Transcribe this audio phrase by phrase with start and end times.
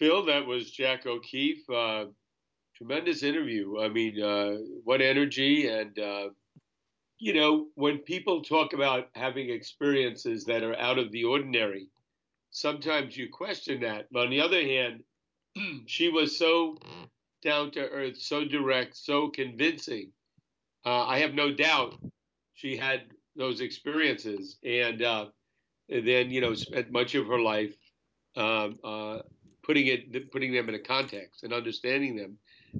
[0.00, 1.68] Phil, that was Jac O'Keeffe.
[1.68, 2.06] Uh,
[2.74, 3.78] tremendous interview.
[3.80, 6.28] I mean, uh, what energy and uh,
[7.18, 11.88] you know, when people talk about having experiences that are out of the ordinary,
[12.50, 14.06] sometimes you question that.
[14.10, 15.04] But on the other hand,
[15.86, 16.78] she was so
[17.42, 20.12] down to earth, so direct, so convincing.
[20.86, 21.98] Uh, I have no doubt
[22.54, 23.02] she had
[23.36, 25.26] those experiences, and, uh,
[25.90, 27.76] and then you know spent much of her life
[28.36, 29.18] um, uh,
[29.62, 32.38] putting it, putting them in a context and understanding them.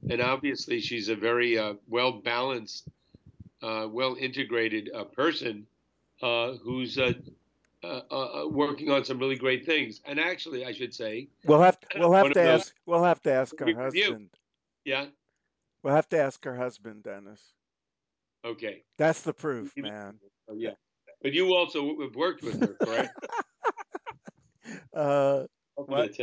[0.08, 2.88] And obviously, she's a very uh, well balanced,
[3.62, 5.66] uh, well integrated uh, person
[6.20, 7.12] who's uh,
[7.82, 10.00] uh, working on some really great things.
[10.04, 13.58] And actually, I should say, we'll have we'll have to ask we'll have to ask
[13.58, 14.30] her husband.
[14.84, 15.06] Yeah,
[15.82, 17.40] we'll have to ask her husband, Dennis.
[18.44, 20.18] Okay, that's the proof, man.
[20.48, 20.70] Oh, yeah,
[21.22, 23.12] but you also have worked with her, correct?
[24.94, 25.44] uh,
[25.74, 26.18] what?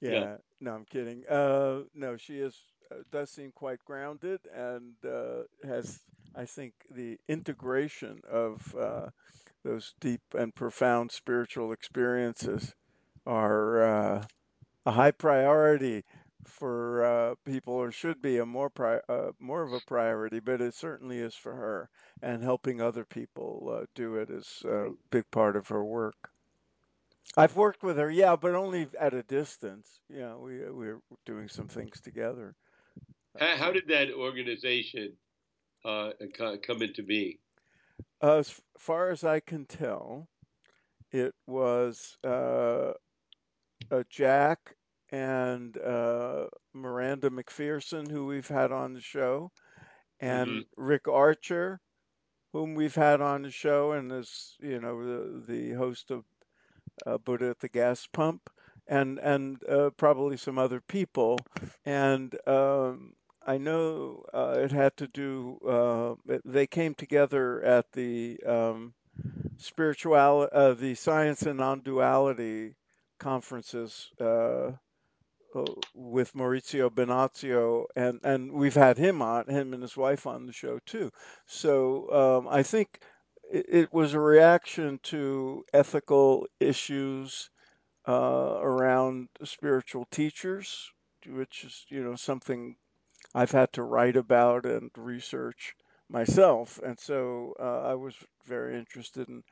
[0.00, 0.10] Yeah.
[0.10, 0.36] yeah.
[0.60, 1.24] No, I'm kidding.
[1.28, 2.56] Uh, no, she is
[2.90, 6.00] uh, does seem quite grounded and uh, has,
[6.34, 9.08] I think, the integration of uh,
[9.64, 12.74] those deep and profound spiritual experiences
[13.26, 14.24] are uh,
[14.86, 16.04] a high priority
[16.46, 20.40] for uh, people, or should be a more pri- uh, more of a priority.
[20.40, 21.90] But it certainly is for her,
[22.22, 26.29] and helping other people uh, do it is a big part of her work.
[27.36, 30.00] I've worked with her, yeah, but only at a distance.
[30.08, 32.54] Yeah, we we're doing some things together.
[33.38, 35.12] How, how did that organization
[35.84, 36.10] uh,
[36.62, 37.38] come into being?
[38.22, 40.28] As far as I can tell,
[41.12, 42.92] it was uh,
[44.08, 44.74] Jac
[45.12, 49.50] and uh, Miranda Macpherson, who we've had on the show,
[50.20, 50.82] and mm-hmm.
[50.82, 51.80] Rick Archer,
[52.52, 56.24] whom we've had on the show, and is you know the, the host of
[57.06, 58.50] uh, Buddha at the Gas Pump,
[58.86, 61.38] and and uh, probably some other people,
[61.84, 63.14] and um,
[63.46, 65.58] I know uh, it had to do.
[65.66, 68.94] Uh, they came together at the um,
[69.56, 72.74] spiritual, uh, the science and non-duality
[73.18, 74.72] conferences uh,
[75.94, 80.52] with Maurizio Benazzo, and and we've had him on, him and his wife on the
[80.52, 81.10] show too.
[81.46, 83.00] So um, I think
[83.50, 87.50] it, was a reaction to ethical issues
[88.08, 90.90] uh, around spiritual teachers,
[91.26, 92.76] which is you know something
[93.34, 95.74] I've had to write about and research
[96.08, 96.78] myself.
[96.84, 98.14] And so uh, I was
[98.46, 99.42] very interested in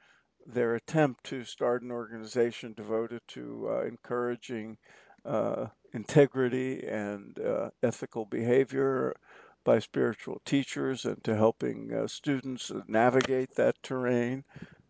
[0.46, 4.78] their attempt to start an organization devoted to uh, encouraging
[5.24, 9.14] uh, integrity and uh, ethical behavior
[9.68, 14.42] by spiritual teachers and to helping uh, students navigate that terrain.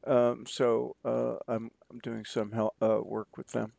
[0.06, 3.72] Um, so uh, I'm, I'm doing some help, work with them.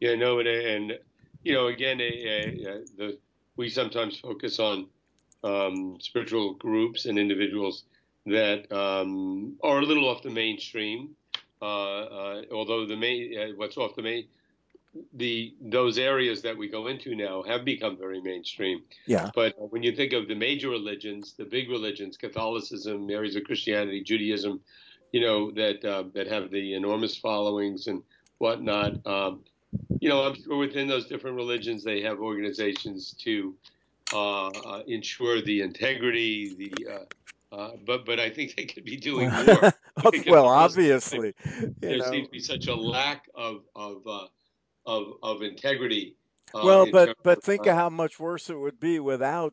[0.00, 0.98] Yeah, no, and, and
[1.44, 3.18] you know, again, the
[3.56, 4.86] we sometimes focus on
[5.44, 7.84] um, spiritual groups and individuals
[8.24, 11.10] that um, are a little off the mainstream.
[11.60, 14.26] Uh, uh, although the main, uh, what's off the main,
[15.14, 18.82] the those areas that we go into now have become very mainstream.
[19.06, 19.30] Yeah.
[19.34, 24.02] But when you think of the major religions, the big religions, Catholicism, areas of Christianity,
[24.02, 24.60] Judaism,
[25.12, 28.02] you know that uh, that have the enormous followings and
[28.38, 29.06] whatnot.
[29.06, 29.40] Um,
[30.00, 33.54] you know, I'm sure within those different religions they have organizations to
[34.12, 38.96] uh, uh, ensure the integrity, the uh, uh but but I think they could be
[38.96, 39.72] doing more.
[40.26, 41.34] well, obviously,
[41.78, 42.10] there know.
[42.10, 44.26] seems to be such a lack of of uh,
[44.88, 46.16] of, of integrity.
[46.54, 49.52] Uh, well, but but think of how much worse it would be without.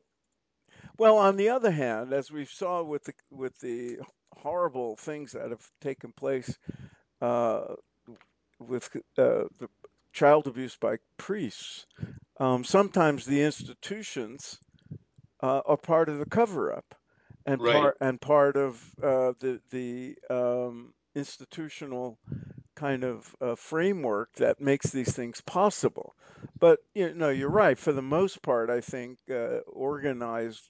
[0.98, 4.00] Well, on the other hand, as we saw with the with the
[4.34, 6.58] horrible things that have taken place
[8.60, 9.50] with the
[10.14, 11.86] child abuse by priests,
[12.40, 14.58] um, sometimes the institutions
[15.44, 16.96] uh, are part of the cover up
[17.46, 17.74] and right.
[17.74, 22.18] part and part of uh, the the um, institutional
[22.76, 26.16] kind of uh, framework that makes these things possible.
[26.60, 27.78] But you know, you're right.
[27.78, 30.70] For the most part, I think uh, organized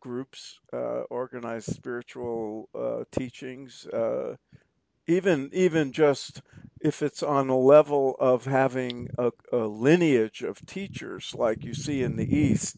[0.00, 3.86] groups, uh, organized spiritual uh, teachings,
[5.08, 6.42] even even just
[6.80, 12.02] if it's on a level of having a, a, lineage of teachers like you see
[12.02, 12.76] in the east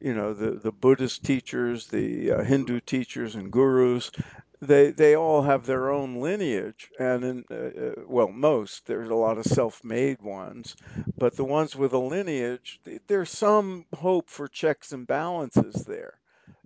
[0.00, 4.12] you know the the buddhist teachers the uh, hindu teachers and gurus
[4.60, 9.14] they they all have their own lineage and in uh, uh well most there's a
[9.14, 10.76] lot of self-made ones
[11.16, 16.18] but the ones with a lineage there's some hope for checks and balances there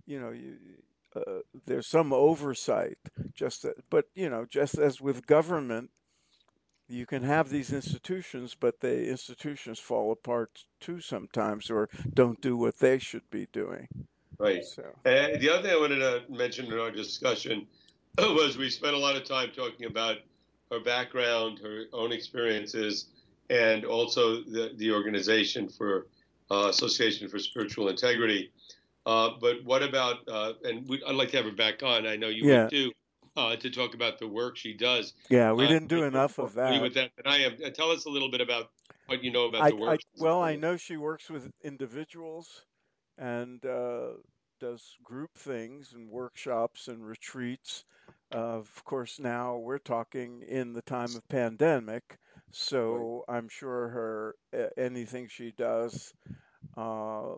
[0.06, 0.56] you know you
[1.14, 2.98] uh, there's some oversight
[3.34, 5.88] just but you know just as with government
[6.88, 10.50] you can have these institutions, but the institutions fall apart
[10.80, 13.88] too sometimes or don't do what they should be doing.
[14.38, 14.64] Right.
[14.64, 17.66] So, And the other thing I wanted to mention in our discussion
[18.18, 20.18] was we spent a lot of time talking about
[20.70, 23.06] her background, her own experiences,
[23.50, 26.06] and also the, the organization for
[26.50, 28.50] uh, Association for Spiritual Integrity.
[29.06, 32.06] Uh, but what about, uh, and we, I'd like to have her back on.
[32.06, 32.62] I know you Yeah.
[32.62, 32.92] would too,
[33.36, 35.14] uh, to talk about the work she does.
[35.28, 36.80] yeah, we Uh, didn't do enough of that.
[36.80, 37.56] With that than I am.
[37.64, 38.70] Uh, Tell us a little bit about
[39.06, 40.00] what you know about I, the work.
[40.00, 42.64] she's well, I know she works with individuals
[43.18, 44.12] and uh,
[44.60, 47.84] does group things and workshops and retreats.
[48.34, 52.18] Uh, of course, now we're talking in the time of pandemic,
[52.50, 56.12] so I'm sure her uh, anything she does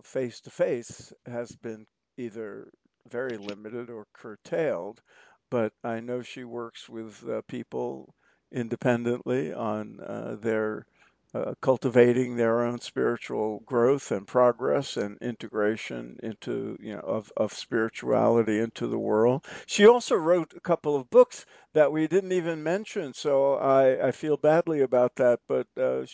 [0.05, 2.71] face to face has been either
[3.11, 5.03] very limited or curtailed.
[5.51, 8.15] But I know she works with uh, people
[8.53, 10.87] independently on uh, their
[11.35, 17.53] uh, cultivating their own spiritual growth and progress and integration into you know of, of
[17.53, 19.45] spirituality into the world.
[19.67, 21.45] She also wrote a couple of books
[21.75, 25.41] that we didn't even mention, so I, I feel badly about that.
[25.49, 26.07] But uh,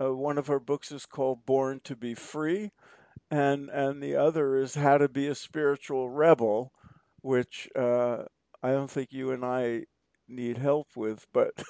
[0.00, 2.70] uh, one of her books is called Born to Be Free,
[3.30, 6.72] and and the other is How to Be a Spiritual Rebel,
[7.20, 8.24] which uh,
[8.62, 9.84] I don't think you and I
[10.32, 11.62] need help with, but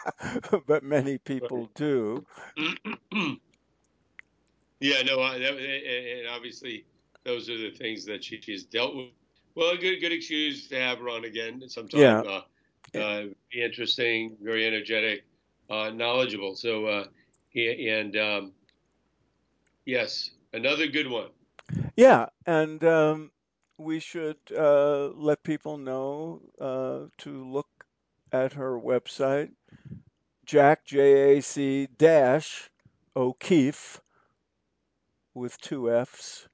[0.66, 2.24] but many people do.
[4.80, 6.84] Yeah, no, I, that, and obviously
[7.24, 9.06] those are the things that she, she's dealt with.
[9.54, 12.00] Well, a good good excuse to have her on again sometime.
[12.00, 12.20] Yeah,
[12.94, 13.22] Uh, uh,
[13.52, 15.24] interesting, very energetic,
[15.70, 16.56] uh, knowledgeable.
[16.56, 17.04] So, uh,
[17.54, 18.52] and um,
[19.86, 21.28] yes, another good one.
[21.96, 23.30] yeah, and um,
[23.78, 27.66] we should uh, let people know uh, to look
[28.32, 29.50] at her website,
[30.46, 31.88] Jac J A C
[33.14, 34.00] O'Keeffe
[35.34, 36.48] with two F's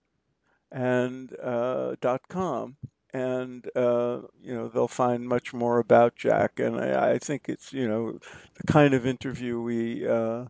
[0.71, 2.77] and uh, dot com.
[3.15, 6.61] And uh, you know they'll find much more about Jac.
[6.61, 8.19] And I, I think it's you know
[8.55, 10.45] the kind of interview we uh,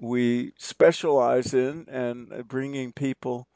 [0.00, 3.48] we specialize in and uh, bringing people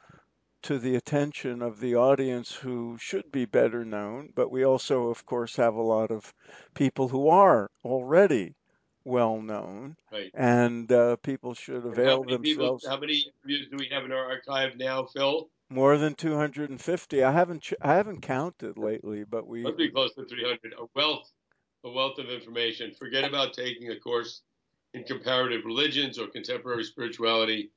[0.62, 5.24] to the attention of the audience who should be better known but we also of
[5.26, 6.32] course have a lot of
[6.74, 8.54] people who are already
[9.04, 10.30] well known Right.
[10.34, 12.64] and uh, people should And how avail many people?
[12.64, 15.48] themselves How many interviews do we have in our archive now, Phil?
[15.72, 17.22] More than 250.
[17.22, 20.74] I haven't ch- I haven't counted lately, but we, Must be close to 300.
[20.78, 21.30] A wealth,
[21.84, 22.92] a wealth of information.
[22.92, 24.42] Forget about taking a course
[24.94, 27.70] in comparative religions or contemporary spirituality.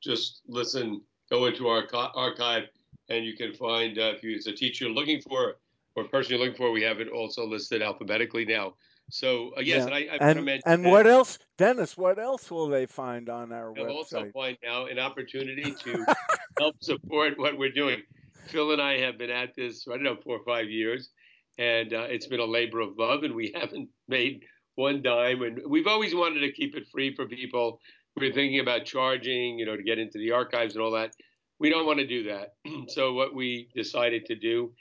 [0.00, 1.02] Just listen,
[1.32, 2.64] go into our archive,
[3.08, 5.56] and you can find uh, if you, it's a teacher looking for
[5.94, 6.70] or a person you're looking for.
[6.70, 8.74] We have it also listed alphabetically now.
[9.10, 9.84] So uh, yes, yeah.
[9.86, 11.96] and I, I And and what else, Dennis?
[11.96, 14.32] What else will they find on our They'll also website?
[14.32, 16.04] find now an opportunity to
[16.58, 18.02] help support what we're doing.
[18.46, 21.10] Phil and I have been at this, I don't know, four or five years,
[21.58, 24.44] and uh, it's been a labor of love, and we haven't made
[24.74, 25.42] one dime.
[25.42, 27.80] And we've always wanted to keep it free for people.
[28.16, 31.12] We are thinking about charging, you know, to get into the archives and all that.
[31.58, 32.54] We don't want to do that.
[32.88, 34.72] so what we decided to do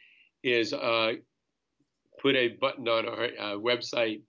[0.44, 1.14] is uh,
[2.22, 4.22] put a button on our uh, website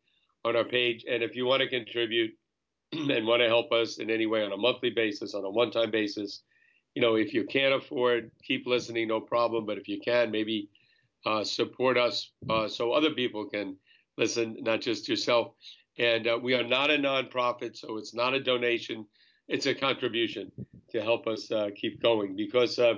[0.44, 2.32] on our page, and if you want to contribute,
[2.92, 5.70] and want to help us in any way on a monthly basis, on a one
[5.70, 6.42] time basis,
[6.94, 9.64] you know, if you can't afford, keep listening, no problem.
[9.64, 10.68] But if you can, maybe
[11.24, 13.76] uh, support us uh, so other people can
[14.18, 15.54] listen, not just yourself.
[16.02, 19.06] And uh, we are not a nonprofit, so it's not a donation,
[19.46, 20.50] it's a contribution
[20.90, 22.94] to help us uh, keep going because uh,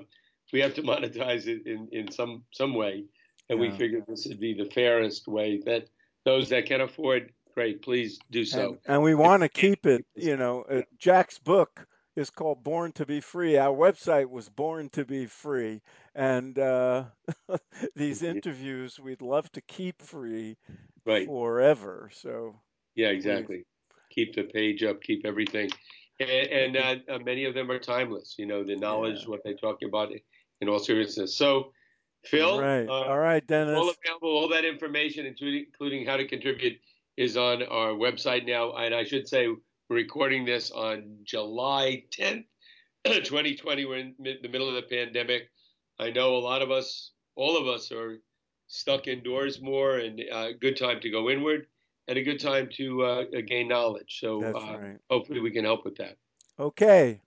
[0.55, 3.05] we have to monetize it in, in some, some way.
[3.51, 5.85] And we figured this would be the fairest way that
[6.25, 8.71] those that can afford, great, please do so.
[8.71, 10.07] And and we want to keep it.
[10.15, 13.59] You know, uh, Jac's book is called Born to Be Free.
[13.59, 15.83] Our website was Born to Be Free,
[16.15, 17.05] and uh,
[17.95, 20.57] these interviews we'd love to keep free
[21.07, 21.27] Right.
[21.27, 22.11] forever.
[22.15, 22.57] So
[22.95, 23.65] Yeah, exactly.
[24.11, 25.71] Keep the page up, keep everything.
[26.21, 29.31] And, and uh, uh, many of them are timeless, you know, the knowledge, Yeah.
[29.31, 30.13] what they talk about
[30.61, 31.37] in all seriousness.
[31.37, 31.73] So,
[32.25, 32.89] Phil, All right.
[32.89, 33.97] uh, All right, it's all Dennis.
[34.05, 34.29] available.
[34.29, 36.79] All that information, including, including how to contribute,
[37.17, 38.73] is on our website now.
[38.75, 42.45] And I should say, we're recording this on July 10th,
[43.05, 43.85] 2020.
[43.87, 45.51] We're in the middle of the pandemic.
[45.99, 48.21] I know a lot of us, all of us, are
[48.67, 51.67] stuck indoors more, and uh, good time to go inward
[52.09, 54.19] and a good time to uh, gain knowledge.
[54.21, 54.99] So uh, right.
[55.11, 56.17] hopefully we can help with that.
[56.59, 57.21] Okay.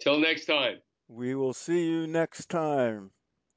[0.00, 0.78] Till next time.
[1.08, 3.10] We will see you next time.